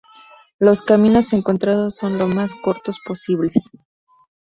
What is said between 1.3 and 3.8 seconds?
encontrados son lo más cortos posibles.